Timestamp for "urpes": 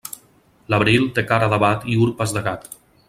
2.07-2.35